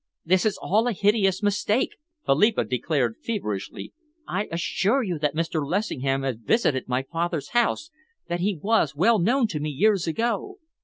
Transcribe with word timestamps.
"This 0.25 0.47
is 0.47 0.57
all 0.59 0.87
a 0.87 0.93
hideous 0.93 1.43
mistake," 1.43 1.91
Philippa 2.25 2.63
declared 2.63 3.17
feverishly. 3.21 3.93
"I 4.27 4.47
assure 4.51 5.03
you 5.03 5.19
that 5.19 5.35
Mr. 5.35 5.63
Lessingham 5.63 6.23
has 6.23 6.37
visited 6.37 6.87
my 6.87 7.03
father's 7.03 7.49
house, 7.49 7.91
that 8.27 8.39
he 8.39 8.57
was 8.57 8.95
well 8.95 9.19
known 9.19 9.45
to 9.49 9.59
me 9.59 9.69
years 9.69 10.07
ago." 10.07 10.57